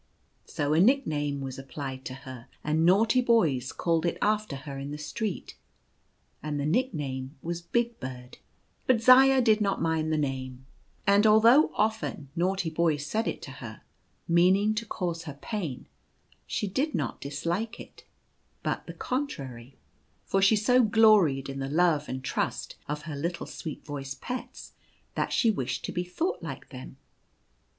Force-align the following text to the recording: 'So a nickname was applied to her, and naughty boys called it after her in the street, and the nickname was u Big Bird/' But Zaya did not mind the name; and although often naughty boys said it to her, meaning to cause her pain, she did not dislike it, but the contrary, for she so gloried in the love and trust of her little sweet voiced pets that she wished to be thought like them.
'So 0.45 0.73
a 0.73 0.79
nickname 0.79 1.41
was 1.41 1.59
applied 1.59 2.05
to 2.05 2.15
her, 2.25 2.47
and 2.63 2.83
naughty 2.83 3.21
boys 3.21 3.71
called 3.71 4.03
it 4.03 4.17
after 4.19 4.55
her 4.55 4.79
in 4.79 4.89
the 4.89 4.97
street, 4.97 5.55
and 6.41 6.59
the 6.59 6.65
nickname 6.65 7.35
was 7.43 7.61
u 7.61 7.67
Big 7.71 7.99
Bird/' 7.99 8.39
But 8.87 9.03
Zaya 9.03 9.43
did 9.43 9.61
not 9.61 9.79
mind 9.79 10.11
the 10.11 10.17
name; 10.17 10.65
and 11.05 11.27
although 11.27 11.69
often 11.75 12.29
naughty 12.35 12.71
boys 12.71 13.05
said 13.05 13.27
it 13.27 13.43
to 13.43 13.51
her, 13.61 13.81
meaning 14.27 14.73
to 14.73 14.87
cause 14.87 15.25
her 15.25 15.37
pain, 15.39 15.85
she 16.47 16.65
did 16.67 16.95
not 16.95 17.21
dislike 17.21 17.79
it, 17.79 18.03
but 18.63 18.87
the 18.87 18.93
contrary, 18.95 19.77
for 20.25 20.41
she 20.41 20.55
so 20.55 20.81
gloried 20.83 21.47
in 21.47 21.59
the 21.59 21.69
love 21.69 22.09
and 22.09 22.23
trust 22.23 22.75
of 22.89 23.03
her 23.03 23.15
little 23.15 23.45
sweet 23.45 23.85
voiced 23.85 24.19
pets 24.19 24.73
that 25.13 25.31
she 25.31 25.51
wished 25.51 25.85
to 25.85 25.91
be 25.91 26.03
thought 26.03 26.41
like 26.41 26.69
them. 26.69 26.97